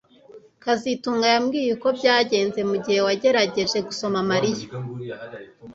kazitunga 0.63 1.25
yambwiye 1.33 1.69
uko 1.77 1.87
byagenze 1.97 2.59
mugihe 2.69 2.99
wagerageje 3.07 3.77
gusoma 3.87 4.19
Mariya 4.31 4.65